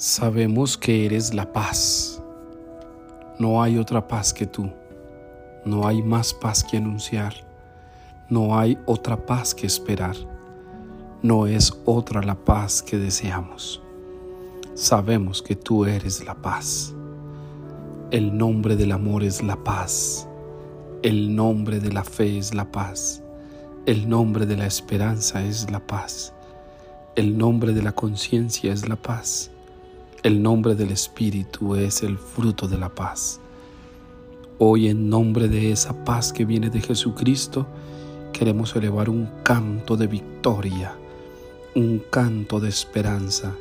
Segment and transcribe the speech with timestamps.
[0.00, 2.22] Sabemos que eres la paz.
[3.40, 4.70] No hay otra paz que tú.
[5.64, 7.34] No hay más paz que anunciar.
[8.28, 10.14] No hay otra paz que esperar.
[11.20, 13.82] No es otra la paz que deseamos.
[14.74, 16.94] Sabemos que tú eres la paz.
[18.12, 20.28] El nombre del amor es la paz.
[21.02, 23.20] El nombre de la fe es la paz.
[23.84, 26.32] El nombre de la esperanza es la paz.
[27.16, 29.50] El nombre de la conciencia es la paz.
[30.24, 33.38] El nombre del Espíritu es el fruto de la paz.
[34.58, 37.68] Hoy en nombre de esa paz que viene de Jesucristo,
[38.32, 40.92] queremos elevar un canto de victoria,
[41.76, 43.54] un canto de esperanza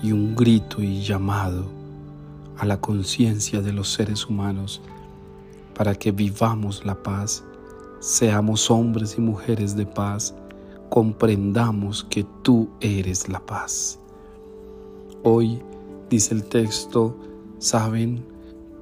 [0.00, 1.64] y un grito y llamado
[2.56, 4.80] a la conciencia de los seres humanos
[5.74, 7.42] para que vivamos la paz,
[7.98, 10.36] seamos hombres y mujeres de paz,
[10.88, 13.98] comprendamos que tú eres la paz.
[15.24, 15.60] Hoy
[16.10, 17.16] dice el texto,
[17.58, 18.24] saben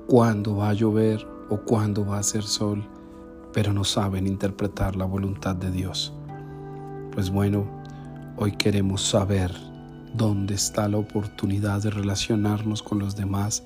[0.06, 2.82] cuándo va a llover o cuándo va a hacer sol,
[3.52, 6.14] pero no saben interpretar la voluntad de Dios.
[7.12, 7.66] Pues bueno,
[8.36, 9.52] hoy queremos saber
[10.14, 13.62] dónde está la oportunidad de relacionarnos con los demás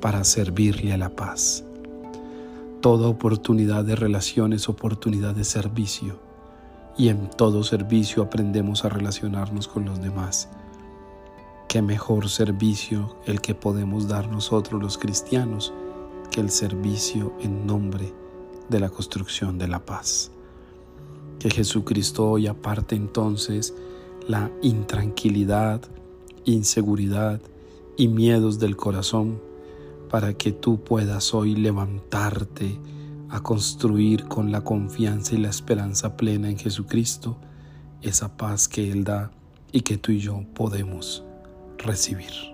[0.00, 1.64] para servirle a la paz.
[2.80, 6.20] Toda oportunidad de relación es oportunidad de servicio
[6.96, 10.48] y en todo servicio aprendemos a relacionarnos con los demás
[11.68, 15.72] qué mejor servicio el que podemos dar nosotros los cristianos
[16.30, 18.12] que el servicio en nombre
[18.68, 20.30] de la construcción de la paz.
[21.38, 23.74] Que Jesucristo hoy aparte entonces
[24.26, 25.82] la intranquilidad,
[26.44, 27.40] inseguridad
[27.96, 29.40] y miedos del corazón
[30.10, 32.78] para que tú puedas hoy levantarte
[33.28, 37.36] a construir con la confianza y la esperanza plena en Jesucristo
[38.00, 39.30] esa paz que Él da
[39.72, 41.24] y que tú y yo podemos
[41.86, 42.53] recibir.